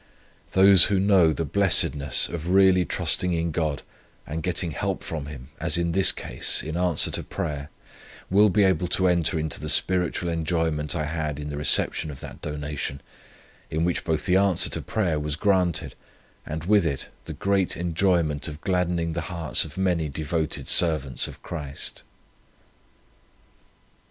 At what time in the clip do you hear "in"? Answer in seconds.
3.33-3.51, 5.77-5.91, 6.63-6.75, 11.39-11.51, 13.69-13.85